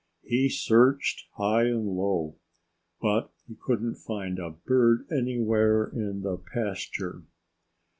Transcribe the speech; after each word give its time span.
He 0.23 0.49
searched 0.49 1.25
high 1.33 1.65
and 1.65 1.89
low. 1.89 2.37
But 3.03 3.31
he 3.47 3.53
couldn't 3.63 3.99
find 3.99 4.39
a 4.39 4.49
bird 4.49 5.05
anywhere 5.11 5.89
in 5.93 6.23
the 6.23 6.37
pasture. 6.37 7.21